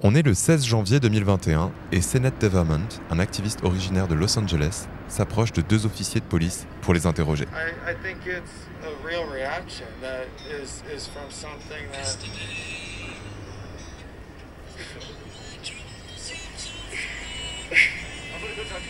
On 0.00 0.14
est 0.14 0.22
le 0.22 0.32
16 0.32 0.64
janvier 0.64 1.00
2021 1.00 1.72
et 1.90 2.00
Sennett 2.00 2.40
Devermont, 2.40 2.86
un 3.10 3.18
activiste 3.18 3.64
originaire 3.64 4.06
de 4.06 4.14
Los 4.14 4.38
Angeles, 4.38 4.86
s'approche 5.08 5.52
de 5.52 5.60
deux 5.60 5.86
officiers 5.86 6.20
de 6.20 6.24
police 6.24 6.68
pour 6.82 6.94
les 6.94 7.04
interroger. 7.04 7.46
I, 7.46 7.90
I 7.90 7.94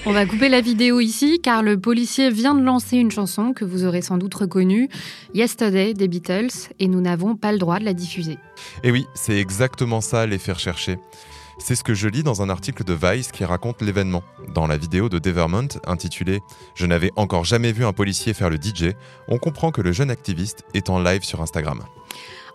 On 0.09 0.13
va 0.13 0.25
couper 0.25 0.49
la 0.49 0.63
vidéo 0.63 1.01
ici 1.01 1.39
car 1.39 1.63
le 1.63 1.79
policier 1.79 2.31
vient 2.31 2.55
de 2.55 2.63
lancer 2.63 2.97
une 2.97 3.11
chanson 3.11 3.53
que 3.53 3.67
vous 3.67 3.85
aurez 3.85 4.01
sans 4.01 4.17
doute 4.17 4.33
reconnue, 4.33 4.89
Yesterday 5.35 5.93
des 5.93 6.09
Beatles, 6.09 6.49
et 6.79 6.89
nous 6.89 7.03
n'avons 7.03 7.37
pas 7.37 7.53
le 7.53 7.59
droit 7.59 7.79
de 7.79 7.85
la 7.85 7.93
diffuser. 7.93 8.39
Et 8.83 8.91
oui, 8.91 9.05
c'est 9.13 9.39
exactement 9.39 10.01
ça 10.01 10.25
l'effet 10.25 10.53
recherché. 10.53 10.97
C'est 11.59 11.75
ce 11.75 11.85
que 11.85 11.93
je 11.93 12.09
lis 12.09 12.23
dans 12.23 12.41
un 12.41 12.49
article 12.49 12.85
de 12.85 12.95
Vice 12.95 13.33
qui 13.33 13.45
raconte 13.45 13.83
l'événement. 13.83 14.23
Dans 14.55 14.67
la 14.67 14.79
vidéo 14.79 15.11
de 15.11 15.19
Devermont 15.19 15.69
intitulée 15.87 16.41
Je 16.75 16.87
n'avais 16.87 17.13
encore 17.17 17.45
jamais 17.45 17.73
vu 17.73 17.85
un 17.85 17.93
policier 17.93 18.33
faire 18.33 18.49
le 18.49 18.57
DJ, 18.57 18.95
on 19.29 19.37
comprend 19.37 19.73
que 19.73 19.83
le 19.83 19.93
jeune 19.93 20.11
activiste 20.11 20.65
est 20.73 20.89
en 20.89 21.03
live 21.03 21.23
sur 21.23 21.43
Instagram. 21.43 21.83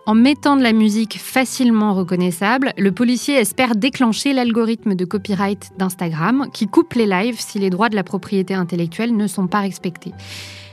En 0.06 0.14
mettant 0.14 0.56
de 0.56 0.62
la 0.62 0.74
musique 0.74 1.18
facilement 1.18 1.94
reconnaissable, 1.94 2.74
le 2.76 2.92
policier 2.92 3.36
espère 3.36 3.74
déclencher 3.74 4.34
l'algorithme 4.34 4.94
de 4.94 5.06
copyright 5.06 5.70
d'Instagram 5.78 6.48
qui 6.52 6.66
coupe 6.66 6.92
les 6.92 7.06
lives 7.06 7.40
si 7.40 7.58
les 7.58 7.70
droits 7.70 7.88
de 7.88 7.96
la 7.96 8.04
propriété 8.04 8.52
intellectuelle 8.52 9.16
ne 9.16 9.26
sont 9.26 9.46
pas 9.46 9.60
respectés. 9.60 10.12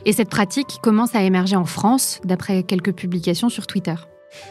Et 0.05 0.11
cette 0.11 0.29
pratique 0.29 0.79
commence 0.83 1.15
à 1.15 1.23
émerger 1.23 1.55
en 1.55 1.63
France, 1.63 2.19
d'après 2.25 2.63
quelques 2.63 2.93
publications 2.93 3.47
sur 3.47 3.67
Twitter. 3.67 3.95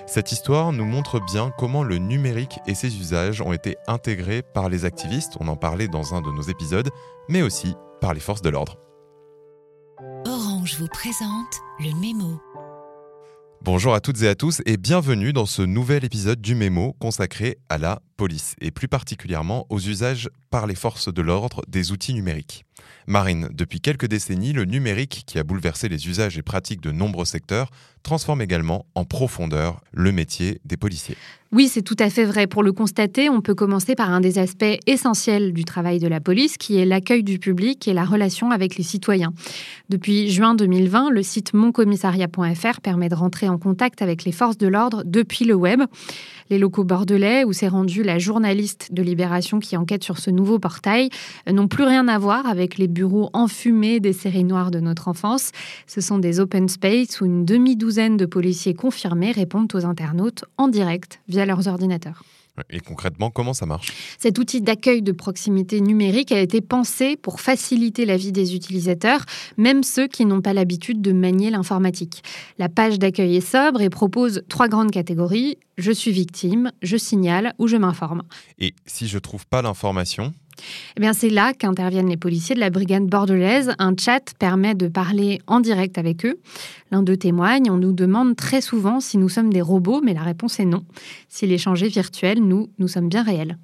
Cette 0.06 0.32
histoire 0.32 0.72
nous 0.72 0.86
montre 0.86 1.20
bien 1.20 1.52
comment 1.58 1.82
le 1.82 1.98
numérique 1.98 2.58
et 2.66 2.74
ses 2.74 2.96
usages 2.96 3.42
ont 3.42 3.52
été 3.52 3.76
intégrés 3.86 4.40
par 4.40 4.70
les 4.70 4.86
activistes, 4.86 5.36
on 5.40 5.48
en 5.48 5.56
parlait 5.56 5.88
dans 5.88 6.14
un 6.14 6.22
de 6.22 6.30
nos 6.30 6.42
épisodes, 6.42 6.88
mais 7.28 7.42
aussi 7.42 7.74
par 8.00 8.15
les 8.15 8.20
forces 8.20 8.42
de 8.42 8.48
l'ordre. 8.48 8.78
Orange 10.26 10.76
vous 10.78 10.88
présente 10.88 11.60
le 11.80 11.94
mémo. 12.00 12.40
Bonjour 13.62 13.92
à 13.92 14.00
toutes 14.00 14.22
et 14.22 14.28
à 14.28 14.34
tous 14.34 14.62
et 14.64 14.78
bienvenue 14.78 15.34
dans 15.34 15.44
ce 15.44 15.60
nouvel 15.60 16.02
épisode 16.02 16.40
du 16.40 16.54
Mémo 16.54 16.94
consacré 16.98 17.58
à 17.68 17.76
la 17.76 18.00
et 18.60 18.71
plus 18.71 18.88
particulièrement 18.88 19.66
aux 19.71 19.80
usages 19.80 20.29
par 20.51 20.66
les 20.66 20.74
forces 20.74 21.13
de 21.13 21.23
l'ordre 21.23 21.63
des 21.68 21.93
outils 21.93 22.15
numériques. 22.15 22.65
Marine, 23.07 23.49
depuis 23.52 23.80
quelques 23.80 24.07
décennies, 24.07 24.52
le 24.52 24.65
numérique 24.65 25.24
qui 25.27 25.38
a 25.38 25.45
bouleversé 25.45 25.88
les 25.88 26.09
usages 26.09 26.38
et 26.38 26.43
pratiques 26.43 26.80
de 26.80 26.93
nombreux 26.93 27.24
secteurs 27.24 27.71
transforme 28.02 28.40
également 28.40 28.87
en 28.95 29.04
profondeur 29.04 29.80
le 29.93 30.12
métier 30.12 30.60
des 30.65 30.77
policiers. 30.77 31.16
Oui, 31.52 31.68
c'est 31.68 31.82
tout 31.82 31.96
à 31.99 32.09
fait 32.09 32.24
vrai. 32.24 32.46
Pour 32.46 32.62
le 32.62 32.73
constater, 32.73 33.29
on 33.29 33.40
peut 33.40 33.57
commencer 33.57 33.96
par 33.96 34.10
un 34.10 34.21
des 34.21 34.38
aspects 34.38 34.79
essentiels 34.87 35.52
du 35.52 35.65
travail 35.65 35.99
de 35.99 36.07
la 36.07 36.21
police, 36.21 36.57
qui 36.57 36.79
est 36.79 36.84
l'accueil 36.84 37.24
du 37.24 37.38
public 37.38 37.88
et 37.88 37.93
la 37.93 38.05
relation 38.05 38.52
avec 38.52 38.77
les 38.77 38.84
citoyens. 38.84 39.32
Depuis 39.88 40.30
juin 40.30 40.55
2020, 40.55 41.10
le 41.10 41.23
site 41.23 41.52
moncommissariat.fr 41.52 42.80
permet 42.80 43.09
de 43.09 43.16
rentrer 43.16 43.49
en 43.49 43.59
contact 43.59 44.01
avec 44.01 44.24
les 44.24 44.32
forces 44.32 44.59
de 44.59 44.68
l'ordre 44.68 45.02
depuis 45.05 45.45
le 45.45 45.55
web. 45.55 45.82
Les 46.51 46.59
locaux 46.59 46.84
bordelais, 46.84 47.45
où 47.45 47.52
s'est 47.52 47.68
rendue 47.68 48.02
la 48.02 48.18
journaliste 48.18 48.93
de 48.93 49.02
Libération 49.02 49.60
qui 49.60 49.76
enquête 49.76 50.02
sur 50.02 50.18
ce 50.18 50.30
nouveau 50.30 50.59
portail, 50.59 51.09
n'ont 51.51 51.68
plus 51.68 51.84
rien 51.84 52.09
à 52.09 52.18
voir 52.18 52.46
avec 52.46 52.76
les 52.76 52.88
bureaux 52.88 53.30
enfumés 53.32 54.01
des 54.01 54.12
séries 54.12 54.45
noires 54.45 54.73
de 54.73 54.80
notre 54.80 55.09
enfance. 55.09 55.52
Ce 55.87 56.01
sont 56.01 56.18
des 56.18 56.40
open 56.40 56.68
space 56.68 57.21
où 57.21 57.24
une 57.24 57.45
demi-douzaine 57.45 58.16
de 58.16 58.26
policiers 58.26 58.74
confirmés 58.74 59.32
répondent 59.32 59.73
aux 59.74 59.87
internautes 59.87 60.45
en 60.59 60.68
direct 60.68 61.21
via 61.28 61.46
leurs 61.46 61.68
ordinateurs. 61.68 62.24
Et 62.70 62.80
concrètement, 62.80 63.30
comment 63.30 63.54
ça 63.54 63.66
marche? 63.66 63.92
Cet 64.19 64.38
outil 64.38 64.60
d'accueil 64.60 65.03
de 65.03 65.12
proximité 65.12 65.80
numérique 65.80 66.32
a 66.32 66.41
été 66.41 66.60
pensé 66.60 67.16
pour 67.16 67.41
faciliter 67.41 68.04
la 68.04 68.16
vie 68.16 68.32
des 68.32 68.54
utilisateurs, 68.54 69.25
même 69.56 69.82
ceux 69.82 70.06
qui 70.06 70.26
n'ont 70.26 70.42
pas 70.42 70.53
l'habitude 70.53 71.00
de 71.00 71.12
manier 71.12 71.50
l'informatique. 71.50 72.22
La 72.59 72.69
page 72.69 72.99
d'accueil 72.99 73.37
est 73.37 73.41
sobre 73.41 73.81
et 73.81 73.91
propose 73.91 74.43
trois 74.49 74.69
grandes 74.69 74.91
catégories 74.91 75.59
je 75.81 75.93
suis 75.93 76.12
victime, 76.12 76.72
je 76.82 76.97
signale 76.97 77.54
ou 77.59 77.66
je 77.66 77.76
m'informe. 77.76 78.22
Et 78.59 78.75
si 78.87 79.09
je 79.09 79.19
trouve 79.19 79.47
pas 79.47 79.62
l'information 79.62 80.34
eh 80.97 81.00
bien, 81.00 81.12
c'est 81.12 81.31
là 81.31 81.53
qu'interviennent 81.53 82.09
les 82.09 82.16
policiers 82.16 82.54
de 82.54 82.60
la 82.60 82.71
brigade 82.71 83.06
bordelaise. 83.06 83.72
Un 83.78 83.94
chat 83.98 84.34
permet 84.38 84.75
de 84.75 84.88
parler 84.88 85.41
en 85.47 85.60
direct 85.60 85.98
avec 85.98 86.25
eux. 86.25 86.38
L'un 86.91 87.03
d'eux 87.03 87.16
témoigne. 87.16 87.71
On 87.71 87.76
nous 87.76 87.93
demande 87.93 88.37
très 88.37 88.60
souvent 88.60 89.00
si 89.00 89.19
nous 89.19 89.28
sommes 89.28 89.53
des 89.53 89.62
robots, 89.62 90.00
mais 90.04 90.15
la 90.15 90.22
réponse 90.22 90.60
est 90.60 90.65
non. 90.65 90.84
Si 91.28 91.47
l'échange 91.47 91.82
est 91.82 91.88
virtuel, 91.88 92.41
nous, 92.41 92.70
nous 92.78 92.88
sommes 92.88 93.09
bien 93.09 93.22
réels. 93.22 93.56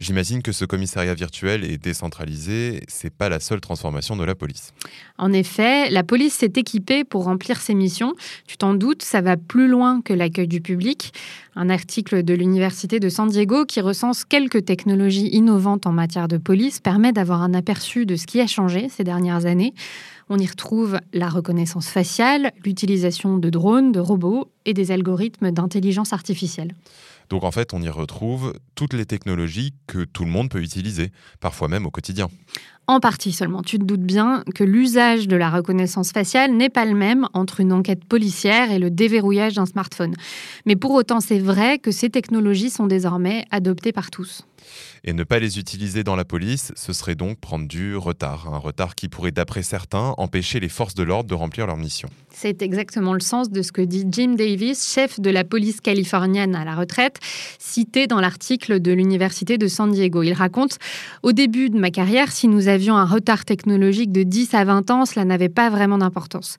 J'imagine 0.00 0.40
que 0.40 0.52
ce 0.52 0.64
commissariat 0.64 1.12
virtuel 1.12 1.62
est 1.62 1.76
décentralisé, 1.76 2.84
c'est 2.88 3.12
pas 3.12 3.28
la 3.28 3.38
seule 3.38 3.60
transformation 3.60 4.16
de 4.16 4.24
la 4.24 4.34
police. 4.34 4.72
En 5.18 5.30
effet, 5.30 5.90
la 5.90 6.02
police 6.02 6.32
s'est 6.32 6.54
équipée 6.56 7.04
pour 7.04 7.24
remplir 7.24 7.60
ses 7.60 7.74
missions. 7.74 8.14
Tu 8.46 8.56
t'en 8.56 8.72
doutes, 8.72 9.02
ça 9.02 9.20
va 9.20 9.36
plus 9.36 9.68
loin 9.68 10.00
que 10.00 10.14
l'accueil 10.14 10.48
du 10.48 10.62
public. 10.62 11.12
Un 11.54 11.68
article 11.68 12.22
de 12.22 12.32
l'Université 12.32 12.98
de 12.98 13.10
San 13.10 13.28
Diego 13.28 13.66
qui 13.66 13.82
recense 13.82 14.24
quelques 14.24 14.64
technologies 14.64 15.28
innovantes 15.28 15.86
en 15.86 15.92
matière 15.92 16.28
de 16.28 16.38
police 16.38 16.80
permet 16.80 17.12
d'avoir 17.12 17.42
un 17.42 17.52
aperçu 17.52 18.06
de 18.06 18.16
ce 18.16 18.26
qui 18.26 18.40
a 18.40 18.46
changé 18.46 18.88
ces 18.88 19.04
dernières 19.04 19.44
années. 19.44 19.74
On 20.30 20.38
y 20.38 20.46
retrouve 20.46 20.98
la 21.12 21.28
reconnaissance 21.28 21.88
faciale, 21.88 22.52
l'utilisation 22.64 23.36
de 23.36 23.50
drones, 23.50 23.92
de 23.92 24.00
robots 24.00 24.50
et 24.64 24.72
des 24.72 24.92
algorithmes 24.92 25.50
d'intelligence 25.50 26.14
artificielle. 26.14 26.74
Donc 27.30 27.44
en 27.44 27.52
fait, 27.52 27.72
on 27.72 27.80
y 27.80 27.88
retrouve 27.88 28.52
toutes 28.74 28.92
les 28.92 29.06
technologies 29.06 29.72
que 29.86 30.04
tout 30.04 30.24
le 30.24 30.30
monde 30.30 30.50
peut 30.50 30.60
utiliser, 30.60 31.12
parfois 31.38 31.68
même 31.68 31.86
au 31.86 31.90
quotidien. 31.90 32.28
En 32.86 32.98
partie 32.98 33.30
seulement. 33.30 33.62
Tu 33.62 33.78
te 33.78 33.84
doutes 33.84 34.02
bien 34.02 34.42
que 34.54 34.64
l'usage 34.64 35.28
de 35.28 35.36
la 35.36 35.48
reconnaissance 35.48 36.10
faciale 36.10 36.56
n'est 36.56 36.70
pas 36.70 36.84
le 36.84 36.94
même 36.94 37.28
entre 37.34 37.60
une 37.60 37.72
enquête 37.72 38.04
policière 38.04 38.72
et 38.72 38.80
le 38.80 38.90
déverrouillage 38.90 39.54
d'un 39.54 39.66
smartphone. 39.66 40.14
Mais 40.66 40.74
pour 40.74 40.92
autant, 40.92 41.20
c'est 41.20 41.38
vrai 41.38 41.78
que 41.78 41.92
ces 41.92 42.10
technologies 42.10 42.70
sont 42.70 42.88
désormais 42.88 43.44
adoptées 43.52 43.92
par 43.92 44.10
tous. 44.10 44.44
Et 45.04 45.12
ne 45.12 45.24
pas 45.24 45.38
les 45.38 45.58
utiliser 45.58 46.04
dans 46.04 46.16
la 46.16 46.24
police, 46.24 46.72
ce 46.76 46.92
serait 46.92 47.14
donc 47.14 47.38
prendre 47.38 47.66
du 47.66 47.96
retard. 47.96 48.52
Un 48.52 48.58
retard 48.58 48.94
qui 48.94 49.08
pourrait, 49.08 49.30
d'après 49.30 49.62
certains, 49.62 50.14
empêcher 50.18 50.60
les 50.60 50.68
forces 50.68 50.94
de 50.94 51.02
l'ordre 51.02 51.28
de 51.30 51.34
remplir 51.34 51.66
leur 51.66 51.76
mission. 51.76 52.08
C'est 52.30 52.60
exactement 52.60 53.14
le 53.14 53.20
sens 53.20 53.50
de 53.50 53.62
ce 53.62 53.72
que 53.72 53.80
dit 53.80 54.04
Jim 54.10 54.34
Davis, 54.34 54.92
chef 54.92 55.18
de 55.18 55.30
la 55.30 55.44
police 55.44 55.80
californienne 55.80 56.54
à 56.54 56.64
la 56.64 56.74
retraite, 56.74 57.18
cité 57.58 58.06
dans 58.06 58.20
l'article 58.20 58.80
de 58.80 58.92
l'Université 58.92 59.58
de 59.58 59.68
San 59.68 59.90
Diego. 59.90 60.22
Il 60.22 60.34
raconte 60.34 60.78
Au 61.22 61.32
début 61.32 61.70
de 61.70 61.78
ma 61.78 61.90
carrière, 61.90 62.30
si 62.30 62.46
nous 62.46 62.68
avions 62.68 62.79
un 62.88 63.04
retard 63.04 63.44
technologique 63.44 64.12
de 64.12 64.22
10 64.22 64.54
à 64.54 64.64
20 64.64 64.90
ans, 64.90 65.04
cela 65.04 65.24
n'avait 65.24 65.48
pas 65.48 65.70
vraiment 65.70 65.98
d'importance. 65.98 66.56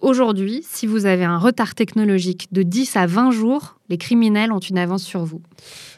Aujourd'hui, 0.00 0.64
si 0.68 0.86
vous 0.86 1.06
avez 1.06 1.24
un 1.24 1.38
retard 1.38 1.74
technologique 1.74 2.48
de 2.52 2.62
10 2.62 2.96
à 2.96 3.06
20 3.06 3.30
jours, 3.32 3.76
les 3.88 3.98
criminels 3.98 4.52
ont 4.52 4.60
une 4.60 4.78
avance 4.78 5.02
sur 5.02 5.24
vous. 5.24 5.42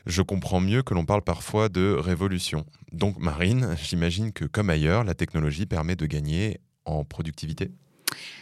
Je 0.06 0.22
comprends 0.22 0.60
mieux 0.60 0.82
que 0.82 0.94
l'on 0.94 1.04
parle 1.04 1.22
parfois 1.22 1.69
de 1.69 1.97
révolution. 1.98 2.65
Donc 2.92 3.19
Marine, 3.19 3.76
j'imagine 3.82 4.32
que 4.32 4.44
comme 4.44 4.70
ailleurs, 4.70 5.04
la 5.04 5.15
technologie 5.15 5.66
permet 5.66 5.97
de 5.97 6.06
gagner 6.06 6.60
en 6.84 7.04
productivité? 7.04 7.70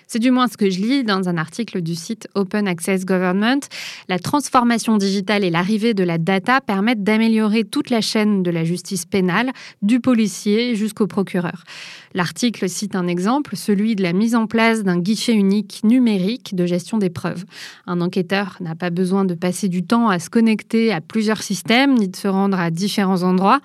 C'est 0.07 0.19
du 0.19 0.31
moins 0.31 0.49
ce 0.49 0.57
que 0.57 0.71
je 0.71 0.81
lis 0.81 1.03
dans 1.03 1.29
un 1.29 1.37
article 1.37 1.81
du 1.81 1.95
site 1.95 2.29
Open 2.35 2.69
Access 2.69 3.05
Government. 3.05 3.61
La 4.09 4.19
transformation 4.19 4.97
digitale 4.97 5.45
et 5.45 5.51
l'arrivée 5.51 5.95
de 5.95 6.05
la 6.05 6.19
data 6.19 6.61
permettent 6.61 7.03
d'améliorer 7.03 7.65
toute 7.65 7.91
la 7.91 8.01
chaîne 8.01 8.43
de 8.43 8.51
la 8.51 8.65
justice 8.65 9.07
pénale, 9.07 9.51
du 9.83 10.01
policier 10.01 10.77
jusqu'au 10.77 11.07
procureur. 11.07 11.65
L'article 12.13 12.69
cite 12.69 12.95
un 12.95 13.09
exemple, 13.09 13.57
celui 13.57 13.97
de 13.97 14.03
la 14.03 14.13
mise 14.13 14.37
en 14.37 14.47
place 14.47 14.85
d'un 14.85 15.01
guichet 15.01 15.35
unique 15.35 15.81
numérique 15.83 16.55
de 16.55 16.65
gestion 16.65 16.99
des 16.99 17.11
preuves. 17.11 17.45
Un 17.87 18.01
enquêteur 18.01 18.57
n'a 18.61 18.77
pas 18.77 18.91
besoin 18.91 19.25
de 19.25 19.35
passer 19.35 19.69
du 19.69 19.83
temps 19.83 20.09
à 20.09 20.21
se 20.21 20.31
connecter 20.31 20.93
à 20.93 21.01
plusieurs 21.01 21.43
systèmes 21.43 21.95
ni 21.95 22.09
de 22.09 22.17
se 22.17 22.29
rendre 22.29 22.61
à 22.61 22.71
différents 22.71 23.25
endroits. 23.25 23.61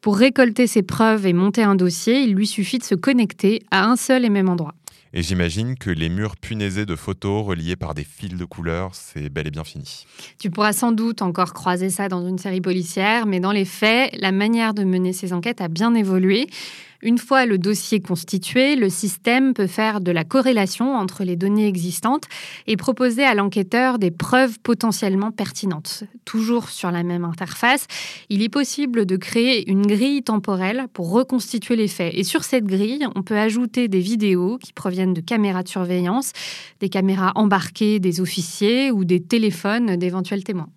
Pour 0.00 0.16
récolter 0.16 0.66
ses 0.66 0.82
preuves 0.82 1.26
et 1.26 1.34
monter 1.34 1.62
un 1.62 1.74
dossier, 1.74 2.22
il 2.22 2.34
lui 2.34 2.46
suffit 2.46 2.78
de 2.78 2.84
se 2.84 2.94
connecter 2.94 3.60
à 3.70 3.84
un 3.84 3.96
seul 3.96 4.24
et 4.24 4.30
même 4.30 4.48
endroit. 4.48 4.74
Et 5.12 5.22
j'imagine 5.22 5.76
que 5.76 5.90
les 5.90 6.08
murs 6.08 6.36
punaisés 6.36 6.86
de 6.86 6.94
photos 6.94 7.44
reliés 7.44 7.74
par 7.74 7.94
des 7.94 8.04
fils 8.04 8.36
de 8.36 8.44
couleurs, 8.44 8.94
c'est 8.94 9.28
bel 9.28 9.48
et 9.48 9.50
bien 9.50 9.64
fini. 9.64 10.06
Tu 10.38 10.50
pourras 10.50 10.72
sans 10.72 10.92
doute 10.92 11.20
encore 11.20 11.52
croiser 11.52 11.90
ça 11.90 12.08
dans 12.08 12.26
une 12.26 12.38
série 12.38 12.60
policière, 12.60 13.26
mais 13.26 13.40
dans 13.40 13.50
les 13.50 13.64
faits, 13.64 14.14
la 14.18 14.30
manière 14.30 14.72
de 14.72 14.84
mener 14.84 15.12
ces 15.12 15.32
enquêtes 15.32 15.60
a 15.60 15.68
bien 15.68 15.94
évolué. 15.94 16.48
Une 17.02 17.18
fois 17.18 17.46
le 17.46 17.56
dossier 17.56 18.00
constitué, 18.00 18.76
le 18.76 18.90
système 18.90 19.54
peut 19.54 19.66
faire 19.66 20.02
de 20.02 20.12
la 20.12 20.24
corrélation 20.24 20.94
entre 20.94 21.24
les 21.24 21.36
données 21.36 21.66
existantes 21.66 22.24
et 22.66 22.76
proposer 22.76 23.24
à 23.24 23.34
l'enquêteur 23.34 23.98
des 23.98 24.10
preuves 24.10 24.58
potentiellement 24.60 25.30
pertinentes. 25.30 26.04
Toujours 26.26 26.68
sur 26.68 26.90
la 26.90 27.02
même 27.02 27.24
interface, 27.24 27.86
il 28.28 28.42
est 28.42 28.50
possible 28.50 29.06
de 29.06 29.16
créer 29.16 29.70
une 29.70 29.86
grille 29.86 30.22
temporelle 30.22 30.88
pour 30.92 31.10
reconstituer 31.10 31.74
les 31.74 31.88
faits. 31.88 32.12
Et 32.14 32.24
sur 32.24 32.44
cette 32.44 32.66
grille, 32.66 33.06
on 33.14 33.22
peut 33.22 33.38
ajouter 33.38 33.88
des 33.88 34.00
vidéos 34.00 34.58
qui 34.58 34.74
proviennent 34.74 35.14
de 35.14 35.22
caméras 35.22 35.62
de 35.62 35.68
surveillance, 35.68 36.32
des 36.80 36.90
caméras 36.90 37.32
embarquées 37.34 37.98
des 37.98 38.20
officiers 38.20 38.90
ou 38.90 39.04
des 39.06 39.22
téléphones 39.22 39.96
d'éventuels 39.96 40.44
témoins. 40.44 40.68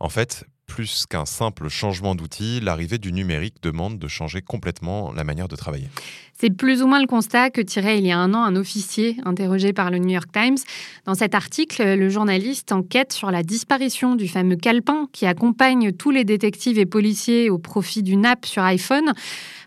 En 0.00 0.08
fait, 0.08 0.44
plus 0.72 1.04
qu'un 1.04 1.26
simple 1.26 1.68
changement 1.68 2.14
d'outil, 2.14 2.58
l'arrivée 2.60 2.96
du 2.96 3.12
numérique 3.12 3.56
demande 3.62 3.98
de 3.98 4.08
changer 4.08 4.40
complètement 4.40 5.12
la 5.12 5.22
manière 5.22 5.46
de 5.46 5.54
travailler. 5.54 5.88
C'est 6.32 6.48
plus 6.48 6.82
ou 6.82 6.86
moins 6.86 6.98
le 6.98 7.06
constat 7.06 7.50
que 7.50 7.60
tirait 7.60 7.98
il 7.98 8.06
y 8.06 8.10
a 8.10 8.16
un 8.16 8.32
an 8.32 8.42
un 8.42 8.56
officier 8.56 9.18
interrogé 9.26 9.74
par 9.74 9.90
le 9.90 9.98
New 9.98 10.08
York 10.08 10.30
Times. 10.32 10.56
Dans 11.04 11.14
cet 11.14 11.34
article, 11.34 11.82
le 11.84 12.08
journaliste 12.08 12.72
enquête 12.72 13.12
sur 13.12 13.30
la 13.30 13.42
disparition 13.42 14.14
du 14.14 14.28
fameux 14.28 14.56
calepin 14.56 15.08
qui 15.12 15.26
accompagne 15.26 15.92
tous 15.92 16.10
les 16.10 16.24
détectives 16.24 16.78
et 16.78 16.86
policiers 16.86 17.50
au 17.50 17.58
profit 17.58 18.02
d'une 18.02 18.24
app 18.24 18.46
sur 18.46 18.62
iPhone. 18.62 19.12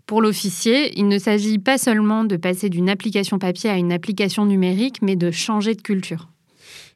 Pour 0.08 0.24
l'officier, 0.24 0.92
il 0.98 1.08
ne 1.08 1.20
s'agit 1.20 1.60
pas 1.60 1.78
seulement 1.78 2.24
de 2.24 2.36
passer 2.36 2.70
d'une 2.70 2.90
application 2.90 3.38
papier 3.38 3.70
à 3.70 3.78
une 3.78 3.94
application 3.94 4.48
numérique, 4.48 5.04
mais 5.04 5.16
de 5.16 5.30
changer 5.30 5.76
de 5.76 5.84
culture. 5.84 6.30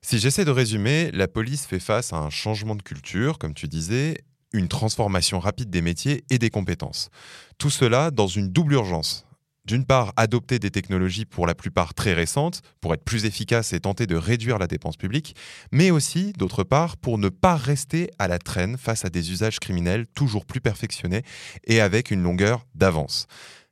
Si 0.02 0.18
j'essaie 0.20 0.46
de 0.46 0.52
résumer, 0.52 1.12
la 1.12 1.28
police 1.28 1.66
fait 1.66 1.80
face 1.80 2.14
à 2.14 2.18
un 2.18 2.30
changement 2.30 2.76
de 2.76 2.82
culture, 2.82 3.38
comme 3.38 3.54
tu 3.54 3.68
disais, 3.68 4.18
une 4.54 4.68
transformation 4.68 5.40
rapide 5.40 5.70
des 5.70 5.82
métiers 5.82 6.24
et 6.30 6.40
des 6.40 6.50
compétences. 6.50 7.10
Tout 7.58 7.70
cela 7.70 8.10
dans 8.10 8.28
une 8.28 8.50
double 8.50 8.74
urgence 8.74 9.26
d'une 9.70 9.86
part, 9.86 10.14
adopter 10.16 10.58
des 10.58 10.72
technologies 10.72 11.26
pour 11.26 11.46
la 11.46 11.54
plupart 11.54 11.94
très 11.94 12.14
récentes, 12.14 12.64
pour 12.82 12.92
être 12.96 13.04
plus 13.04 13.26
efficaces 13.26 13.72
et 13.72 13.80
tenter 13.80 14.08
de 14.08 14.16
réduire 14.16 14.58
la 14.58 14.66
dépense 14.66 14.98
publique, 14.98 15.36
mais 15.72 15.92
aussi, 15.92 16.34
d'autre 16.34 16.64
part, 16.64 16.98
pour 16.98 17.20
ne 17.20 17.30
pas 17.30 17.56
rester 17.56 18.10
à 18.18 18.28
la 18.28 18.40
traîne 18.40 18.78
face 18.78 19.06
à 19.06 19.10
des 19.10 19.32
usages 19.32 19.60
criminels 19.60 20.08
toujours 20.08 20.48
plus 20.48 20.60
perfectionnés 20.60 21.22
et 21.66 21.82
avec 21.82 22.10
une 22.10 22.24
longueur 22.24 22.66
d'avance. 22.74 23.28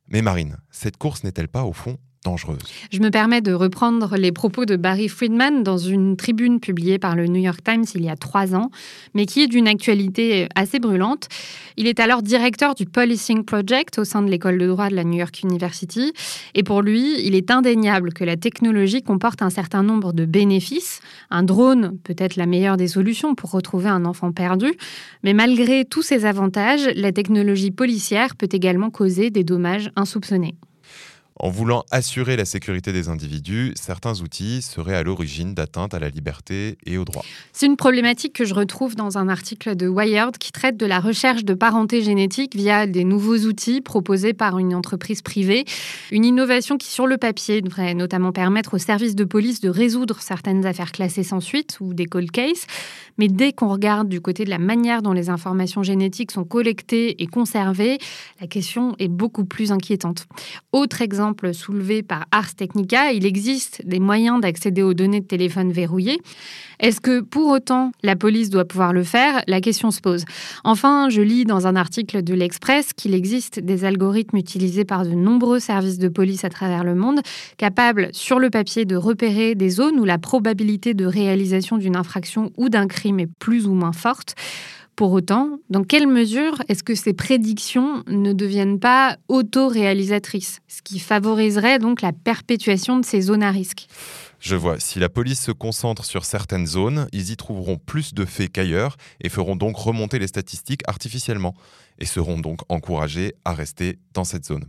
Mais 0.07 0.21
Marine, 0.21 0.57
cette 0.69 0.97
course 0.97 1.23
n'est-elle 1.23 1.49
pas, 1.49 1.63
au 1.63 1.73
fond, 1.73 1.97
je 2.91 2.99
me 2.99 3.09
permets 3.09 3.41
de 3.41 3.53
reprendre 3.53 4.17
les 4.17 4.31
propos 4.31 4.65
de 4.65 4.75
Barry 4.75 5.07
Friedman 5.07 5.63
dans 5.63 5.77
une 5.77 6.17
tribune 6.17 6.59
publiée 6.59 6.99
par 6.99 7.15
le 7.15 7.27
New 7.27 7.41
York 7.41 7.59
Times 7.63 7.85
il 7.95 8.03
y 8.03 8.09
a 8.09 8.15
trois 8.15 8.55
ans, 8.55 8.69
mais 9.13 9.25
qui 9.25 9.43
est 9.43 9.47
d'une 9.47 9.67
actualité 9.67 10.49
assez 10.55 10.79
brûlante. 10.79 11.27
Il 11.77 11.87
est 11.87 11.99
alors 11.99 12.23
directeur 12.23 12.75
du 12.75 12.85
Policing 12.85 13.43
Project 13.43 13.99
au 13.99 14.03
sein 14.03 14.21
de 14.23 14.29
l'école 14.29 14.57
de 14.57 14.67
droit 14.67 14.89
de 14.89 14.95
la 14.95 15.03
New 15.03 15.17
York 15.17 15.41
University. 15.43 16.11
Et 16.55 16.63
pour 16.63 16.81
lui, 16.81 17.21
il 17.25 17.35
est 17.35 17.51
indéniable 17.51 18.13
que 18.13 18.23
la 18.23 18.35
technologie 18.35 19.03
comporte 19.03 19.41
un 19.41 19.51
certain 19.51 19.83
nombre 19.83 20.11
de 20.11 20.25
bénéfices. 20.25 21.01
Un 21.29 21.43
drone 21.43 21.97
peut 22.03 22.15
être 22.17 22.35
la 22.35 22.47
meilleure 22.47 22.77
des 22.77 22.87
solutions 22.87 23.35
pour 23.35 23.51
retrouver 23.51 23.89
un 23.89 24.05
enfant 24.05 24.31
perdu. 24.31 24.73
Mais 25.23 25.33
malgré 25.33 25.85
tous 25.85 26.01
ces 26.01 26.25
avantages, 26.25 26.89
la 26.95 27.11
technologie 27.11 27.71
policière 27.71 28.35
peut 28.35 28.49
également 28.51 28.89
causer 28.89 29.29
des 29.29 29.43
dommages 29.43 29.91
insoupçonnés. 29.95 30.55
En 31.39 31.49
voulant 31.49 31.85
assurer 31.91 32.35
la 32.35 32.45
sécurité 32.45 32.91
des 32.91 33.09
individus, 33.09 33.73
certains 33.75 34.21
outils 34.21 34.63
seraient 34.63 34.95
à 34.95 35.03
l'origine 35.03 35.53
d'atteintes 35.53 35.93
à 35.93 35.99
la 35.99 36.09
liberté 36.09 36.77
et 36.85 36.97
aux 36.97 37.05
droits. 37.05 37.23
C'est 37.53 37.67
une 37.67 37.77
problématique 37.77 38.33
que 38.33 38.43
je 38.43 38.55
retrouve 38.55 38.95
dans 38.95 39.19
un 39.19 39.29
article 39.29 39.75
de 39.75 39.87
Wired 39.87 40.37
qui 40.39 40.51
traite 40.51 40.77
de 40.77 40.85
la 40.85 40.99
recherche 40.99 41.45
de 41.45 41.53
parenté 41.53 42.01
génétique 42.01 42.55
via 42.55 42.87
des 42.87 43.03
nouveaux 43.03 43.37
outils 43.37 43.81
proposés 43.81 44.33
par 44.33 44.57
une 44.57 44.73
entreprise 44.73 45.21
privée. 45.21 45.65
Une 46.11 46.25
innovation 46.25 46.77
qui, 46.77 46.87
sur 46.87 47.05
le 47.05 47.17
papier, 47.17 47.61
devrait 47.61 47.93
notamment 47.93 48.31
permettre 48.31 48.73
aux 48.73 48.79
services 48.79 49.15
de 49.15 49.23
police 49.23 49.61
de 49.61 49.69
résoudre 49.69 50.21
certaines 50.21 50.65
affaires 50.65 50.91
classées 50.91 51.23
sans 51.23 51.39
suite 51.39 51.77
ou 51.81 51.93
des 51.93 52.05
cold 52.05 52.31
cases. 52.31 52.65
Mais 53.19 53.27
dès 53.27 53.53
qu'on 53.53 53.69
regarde 53.69 54.09
du 54.09 54.21
côté 54.21 54.43
de 54.43 54.49
la 54.49 54.59
manière 54.59 55.01
dont 55.01 55.13
les 55.13 55.29
informations 55.29 55.83
génétiques 55.83 56.31
sont 56.31 56.43
collectées 56.45 57.21
et 57.21 57.27
conservées, 57.27 57.97
la 58.41 58.47
question 58.47 58.95
est 58.99 59.07
beaucoup 59.07 59.45
plus 59.45 59.71
inquiétante. 59.71 60.27
Autre 60.71 61.01
exemple 61.01 61.26
soulevé 61.53 62.03
par 62.03 62.25
Ars 62.31 62.55
Technica, 62.55 63.11
il 63.11 63.25
existe 63.25 63.81
des 63.85 63.99
moyens 63.99 64.41
d'accéder 64.41 64.83
aux 64.83 64.93
données 64.93 65.21
de 65.21 65.25
téléphone 65.25 65.71
verrouillées. 65.71 66.19
Est-ce 66.79 67.01
que 67.01 67.21
pour 67.21 67.47
autant 67.47 67.91
la 68.03 68.15
police 68.15 68.49
doit 68.49 68.65
pouvoir 68.65 68.93
le 68.93 69.03
faire? 69.03 69.41
La 69.47 69.61
question 69.61 69.89
se 69.89 69.99
pose. 69.99 70.25
Enfin, 70.63 71.09
je 71.09 71.21
lis 71.21 71.45
dans 71.45 71.65
un 71.65 71.75
article 71.75 72.23
de 72.23 72.33
l'Express 72.33 72.93
qu'il 72.93 73.15
existe 73.15 73.59
des 73.59 73.83
algorithmes 73.83 74.37
utilisés 74.37 74.85
par 74.85 75.03
de 75.03 75.11
nombreux 75.11 75.59
services 75.59 75.97
de 75.97 76.07
police 76.07 76.43
à 76.43 76.49
travers 76.49 76.83
le 76.83 76.93
monde, 76.93 77.21
capables 77.57 78.09
sur 78.11 78.37
le 78.37 78.49
papier 78.49 78.85
de 78.85 78.95
repérer 78.95 79.55
des 79.55 79.69
zones 79.69 79.99
où 79.99 80.05
la 80.05 80.19
probabilité 80.19 80.93
de 80.93 81.05
réalisation 81.05 81.77
d'une 81.77 81.95
infraction 81.95 82.51
ou 82.57 82.69
d'un 82.69 82.87
crime 82.87 83.19
est 83.19 83.29
plus 83.39 83.67
ou 83.67 83.73
moins 83.73 83.93
forte. 83.93 84.35
Pour 84.97 85.11
autant, 85.11 85.59
dans 85.69 85.83
quelle 85.83 86.07
mesure 86.07 86.63
est-ce 86.69 86.81
que 86.83 86.95
ces 86.95 87.13
prédictions 87.13 88.03
ne 88.07 88.33
deviennent 88.33 88.79
pas 88.79 89.17
auto-réalisatrices, 89.27 90.61
ce 90.67 90.81
qui 90.81 90.97
favoriserait 90.97 91.77
donc 91.77 92.01
la 92.01 92.11
perpétuation 92.11 92.97
de 92.97 93.05
ces 93.05 93.21
zones 93.21 93.43
à 93.43 93.51
risque? 93.51 93.85
Je 94.39 94.55
vois, 94.55 94.79
si 94.79 94.97
la 94.97 95.07
police 95.07 95.39
se 95.39 95.51
concentre 95.51 96.03
sur 96.03 96.25
certaines 96.25 96.65
zones, 96.65 97.07
ils 97.13 97.29
y 97.29 97.37
trouveront 97.37 97.77
plus 97.77 98.15
de 98.15 98.25
faits 98.25 98.51
qu'ailleurs 98.51 98.97
et 99.21 99.29
feront 99.29 99.55
donc 99.55 99.77
remonter 99.77 100.17
les 100.17 100.25
statistiques 100.25 100.81
artificiellement 100.87 101.53
et 101.99 102.05
seront 102.05 102.39
donc 102.39 102.61
encouragés 102.67 103.35
à 103.45 103.53
rester 103.53 103.99
dans 104.15 104.23
cette 104.23 104.45
zone. 104.47 104.65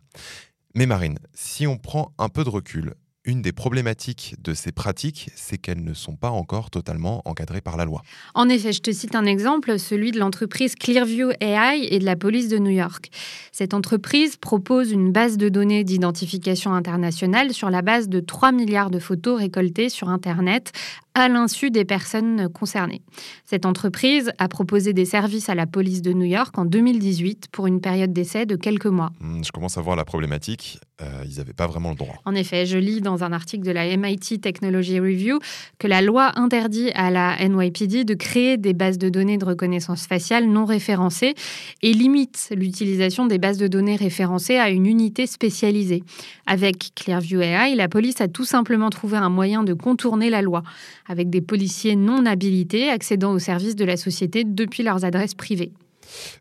Mais 0.75 0.85
Marine, 0.85 1.21
si 1.33 1.67
on 1.67 1.79
prend 1.79 2.13
un 2.19 2.29
peu 2.29 2.45
de 2.45 2.51
recul, 2.51 2.93
une 3.29 3.43
des 3.43 3.53
problématiques 3.53 4.37
de 4.43 4.55
ces 4.55 4.73
pratiques, 4.73 5.29
c'est 5.37 5.59
qu'elles 5.59 5.85
ne 5.85 5.93
sont 5.93 6.17
pas 6.17 6.31
encore 6.31 6.71
totalement 6.71 7.21
encadrées 7.27 7.61
par 7.61 7.77
la 7.77 7.85
loi. 7.85 8.03
En 8.35 8.49
effet, 8.49 8.73
je 8.73 8.81
te 8.81 8.91
cite 8.91 9.15
un 9.15 9.27
exemple, 9.27 9.79
celui 9.79 10.13
de 10.13 10.19
l'entreprise 10.19 10.75
Clearview 10.75 11.33
AI 11.41 11.87
et 11.91 11.99
de 11.99 12.07
la 12.07 12.17
police 12.17 12.49
de 12.49 12.57
New 12.57 12.71
York. 12.71 13.11
Cette 13.53 13.75
entreprise 13.75 14.39
propose 14.39 14.93
une 14.93 15.13
base 15.13 15.37
de 15.37 15.51
données 15.51 15.85
d'identification 15.85 16.73
internationale 16.73 17.53
sur 17.53 17.69
la 17.69 17.83
base 17.83 18.09
de 18.09 18.21
3 18.21 18.51
milliards 18.51 18.91
de 18.91 18.99
photos 18.99 19.39
récoltées 19.39 19.91
sur 19.91 20.09
Internet 20.09 20.73
à 21.19 21.29
l'insu 21.29 21.71
des 21.71 21.85
personnes 21.85 22.49
concernées. 22.49 23.03
Cette 23.45 23.67
entreprise 23.67 24.33
a 24.39 24.49
proposé 24.49 24.93
des 24.93 25.05
services 25.05 25.49
à 25.49 25.55
la 25.55 25.67
police 25.67 26.03
de 26.03 26.13
New 26.13 26.25
York 26.25 26.57
en 26.59 26.65
2018 26.65 27.49
pour 27.53 27.67
une 27.67 27.81
période 27.81 28.13
d'essai 28.13 28.47
de 28.47 28.57
quelques 28.57 28.87
mois. 28.87 29.11
Hmm, 29.21 29.43
je 29.45 29.53
commence 29.53 29.79
à 29.79 29.81
voir 29.81 29.97
la 29.97 30.05
problématique. 30.05 30.79
Euh, 31.01 31.25
ils 31.29 31.39
n'avaient 31.39 31.53
pas 31.53 31.67
vraiment 31.67 31.91
le 31.91 31.97
droit. 31.97 32.17
En 32.25 32.35
effet, 32.35 32.67
je 32.67 32.77
lis 32.77 33.01
dans 33.01 33.23
un 33.23 33.33
article 33.33 33.65
de 33.65 33.71
la 33.71 33.97
MIT 33.97 34.41
Technology 34.41 34.99
Review 34.99 35.39
que 35.79 35.87
la 35.87 36.03
loi 36.03 36.33
interdit 36.37 36.91
à 36.95 37.11
la 37.11 37.37
NYPD 37.49 38.05
de 38.05 38.15
créer 38.15 38.57
des 38.57 38.73
bases 38.73 38.99
de 38.99 39.09
données 39.09 39.39
de 39.39 39.45
reconnaissance 39.45 40.07
faciale 40.07 40.47
non 40.47 40.65
référencées 40.65 41.35
et 41.83 41.93
limite 41.93 42.49
l'utilisation 42.51 43.27
des 43.27 43.39
bases 43.39 43.59
de 43.59 43.69
données 43.69 43.97
référencées 43.97 44.59
à 44.59 44.71
une 44.71 44.87
unité 44.87 45.27
spécialisée. 45.27 46.03
Avec 46.47 46.95
Clearview 46.97 47.41
AI, 47.43 47.75
la 47.77 47.89
police 47.89 48.21
a 48.21 48.29
tout 48.29 48.45
simplement 48.45 48.91
trouvé 48.91 49.19
un 49.19 49.29
moyen 49.29 49.63
de 49.63 49.75
contourner 49.75 50.31
la 50.31 50.43
loi 50.43 50.63
avec 51.09 51.31
des 51.31 51.41
policiers 51.41 51.97
non 51.97 52.27
habilités 52.27 52.91
accédant 52.91 53.33
aux 53.33 53.39
services 53.39 53.77
de 53.77 53.85
la 53.85 53.97
société 53.97 54.45
depuis 54.45 54.83
leurs 54.83 55.05
adresses 55.05 55.35
privées. 55.35 55.73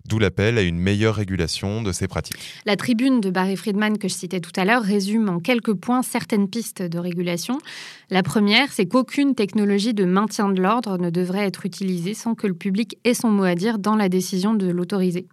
D'où 0.07 0.19
l'appel 0.19 0.57
à 0.57 0.61
une 0.61 0.79
meilleure 0.79 1.15
régulation 1.15 1.81
de 1.81 1.91
ces 1.91 2.07
pratiques. 2.07 2.37
La 2.65 2.75
tribune 2.75 3.21
de 3.21 3.29
Barry 3.29 3.55
Friedman 3.55 3.97
que 3.97 4.07
je 4.07 4.13
citais 4.13 4.39
tout 4.39 4.51
à 4.55 4.65
l'heure 4.65 4.83
résume 4.83 5.29
en 5.29 5.39
quelques 5.39 5.73
points 5.73 6.01
certaines 6.01 6.49
pistes 6.49 6.81
de 6.81 6.99
régulation. 6.99 7.57
La 8.09 8.23
première, 8.23 8.71
c'est 8.71 8.85
qu'aucune 8.85 9.35
technologie 9.35 9.93
de 9.93 10.05
maintien 10.05 10.49
de 10.49 10.61
l'ordre 10.61 10.97
ne 10.97 11.09
devrait 11.09 11.45
être 11.45 11.65
utilisée 11.65 12.13
sans 12.13 12.35
que 12.35 12.47
le 12.47 12.53
public 12.53 12.97
ait 13.03 13.13
son 13.13 13.29
mot 13.29 13.43
à 13.43 13.55
dire 13.55 13.79
dans 13.79 13.95
la 13.95 14.09
décision 14.09 14.53
de 14.53 14.67
l'autoriser. 14.67 15.27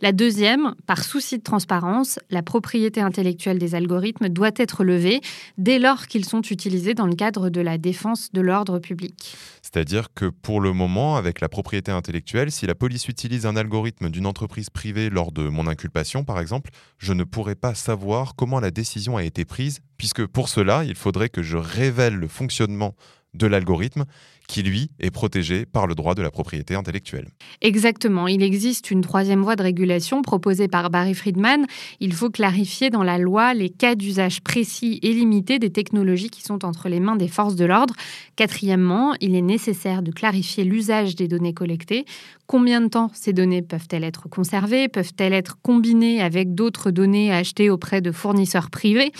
La 0.00 0.12
deuxième, 0.12 0.74
par 0.86 1.04
souci 1.04 1.38
de 1.38 1.42
transparence, 1.42 2.18
la 2.30 2.42
propriété 2.42 3.00
intellectuelle 3.00 3.58
des 3.58 3.74
algorithmes 3.74 4.28
doit 4.28 4.52
être 4.56 4.84
levée 4.84 5.20
dès 5.58 5.78
lors 5.78 6.06
qu'ils 6.06 6.24
sont 6.24 6.42
utilisés 6.42 6.94
dans 6.94 7.06
le 7.06 7.14
cadre 7.14 7.50
de 7.50 7.60
la 7.60 7.78
défense 7.78 8.32
de 8.32 8.40
l'ordre 8.40 8.78
public. 8.78 9.36
C'est-à-dire 9.62 10.08
que 10.14 10.26
pour 10.26 10.60
le 10.60 10.72
moment, 10.72 11.16
avec 11.16 11.40
la 11.40 11.48
propriété 11.48 11.90
intellectuelle, 11.90 12.52
si 12.52 12.66
la 12.66 12.74
police 12.74 13.08
utilise 13.08 13.46
un 13.46 13.56
d'une 13.82 14.26
entreprise 14.26 14.70
privée 14.70 15.10
lors 15.10 15.32
de 15.32 15.48
mon 15.48 15.66
inculpation, 15.66 16.24
par 16.24 16.38
exemple, 16.40 16.70
je 16.98 17.12
ne 17.12 17.24
pourrais 17.24 17.56
pas 17.56 17.74
savoir 17.74 18.36
comment 18.36 18.60
la 18.60 18.70
décision 18.70 19.16
a 19.16 19.24
été 19.24 19.44
prise, 19.44 19.80
puisque 19.96 20.26
pour 20.26 20.48
cela, 20.48 20.84
il 20.84 20.94
faudrait 20.94 21.28
que 21.28 21.42
je 21.42 21.56
révèle 21.56 22.14
le 22.14 22.28
fonctionnement 22.28 22.94
de 23.34 23.48
l'algorithme 23.48 24.04
qui, 24.46 24.62
lui, 24.62 24.90
est 25.00 25.10
protégé 25.10 25.64
par 25.66 25.86
le 25.86 25.94
droit 25.94 26.14
de 26.14 26.22
la 26.22 26.30
propriété 26.30 26.74
intellectuelle. 26.74 27.28
Exactement. 27.60 28.28
Il 28.28 28.42
existe 28.42 28.90
une 28.90 29.00
troisième 29.00 29.42
voie 29.42 29.56
de 29.56 29.62
régulation 29.62 30.22
proposée 30.22 30.68
par 30.68 30.90
Barry 30.90 31.14
Friedman. 31.14 31.66
Il 32.00 32.12
faut 32.12 32.30
clarifier 32.30 32.90
dans 32.90 33.02
la 33.02 33.18
loi 33.18 33.54
les 33.54 33.70
cas 33.70 33.94
d'usage 33.94 34.42
précis 34.42 35.00
et 35.02 35.12
limité 35.12 35.58
des 35.58 35.70
technologies 35.70 36.30
qui 36.30 36.42
sont 36.42 36.64
entre 36.64 36.88
les 36.88 37.00
mains 37.00 37.16
des 37.16 37.28
forces 37.28 37.56
de 37.56 37.64
l'ordre. 37.64 37.94
Quatrièmement, 38.36 39.14
il 39.20 39.34
est 39.34 39.42
nécessaire 39.42 40.02
de 40.02 40.10
clarifier 40.10 40.64
l'usage 40.64 41.16
des 41.16 41.28
données 41.28 41.54
collectées. 41.54 42.04
Combien 42.46 42.82
de 42.82 42.88
temps 42.88 43.10
ces 43.14 43.32
données 43.32 43.62
peuvent-elles 43.62 44.04
être 44.04 44.28
conservées? 44.28 44.88
Peuvent-elles 44.88 45.32
être 45.32 45.56
combinées 45.62 46.20
avec 46.20 46.54
d'autres 46.54 46.90
données 46.90 47.32
achetées 47.32 47.70
auprès 47.70 48.02
de 48.02 48.12
fournisseurs 48.12 48.70
privés? 48.70 49.12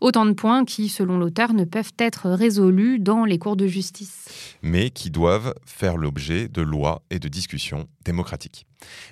Autant 0.00 0.24
de 0.24 0.32
points 0.32 0.64
qui, 0.64 0.88
selon 0.88 1.18
l'auteur, 1.18 1.52
ne 1.52 1.64
peuvent 1.64 1.92
être 1.98 2.30
résolus 2.30 2.98
dans 2.98 3.26
les 3.26 3.38
cours 3.38 3.56
de 3.56 3.66
justice. 3.66 4.56
Mais 4.70 4.90
qui 4.90 5.10
doivent 5.10 5.52
faire 5.66 5.96
l'objet 5.96 6.46
de 6.46 6.62
lois 6.62 7.02
et 7.10 7.18
de 7.18 7.26
discussions 7.26 7.88
démocratiques. 8.04 8.66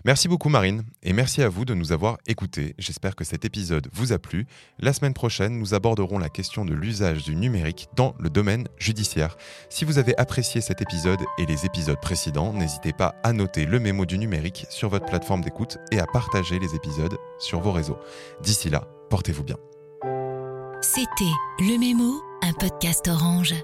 Merci 0.05 0.29
beaucoup 0.29 0.49
Marine 0.49 0.85
et 1.03 1.13
merci 1.13 1.43
à 1.43 1.49
vous 1.49 1.65
de 1.65 1.75
nous 1.75 1.91
avoir 1.91 2.19
écoutés. 2.29 2.77
J'espère 2.79 3.17
que 3.17 3.25
cet 3.25 3.45
épisode 3.45 3.89
vous 3.93 4.13
a 4.13 4.21
plu. 4.21 4.47
La 4.79 4.93
semaine 4.93 5.15
prochaine, 5.15 5.59
nous 5.59 5.75
aborderons 5.75 6.21
la 6.21 6.29
question 6.29 6.65
de 6.65 6.75
l'usage 6.75 7.25
du 7.25 7.35
numérique 7.35 7.89
dans 7.97 8.15
le 8.21 8.31
domaine 8.31 8.69
judiciaire. 8.79 9.37
Si 9.69 9.85
vous 9.85 9.99
avez 9.99 10.17
apprécié 10.17 10.61
cet 10.61 10.81
épisode 10.81 11.25
et 11.39 11.47
les 11.47 11.67
épisodes 11.67 12.01
précédents, 12.01 12.53
n'hésitez 12.53 12.93
pas 12.93 13.17
à 13.25 13.33
noter 13.33 13.67
le 13.67 13.81
mémo 13.81 14.07
du 14.07 14.17
numérique 14.17 14.65
sur 14.71 14.89
votre 14.89 15.07
plateforme 15.07 15.41
d'écoute 15.41 15.79
et 15.91 15.99
à 15.99 16.07
partager 16.07 16.61
les 16.61 16.77
épisodes 16.77 17.19
sur 17.41 17.59
vos 17.59 17.73
réseaux. 17.73 17.99
D'ici 18.43 18.71
là, 18.71 18.87
portez-vous 19.11 19.43
bien. 19.43 19.57
C'était 20.83 21.35
Le 21.59 21.81
Mémo, 21.81 22.23
un 22.43 22.53
podcast 22.53 23.09
orange. 23.09 23.57